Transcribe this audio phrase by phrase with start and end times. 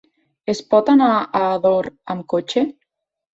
[0.53, 2.65] Es pot anar a Ador amb cotxe?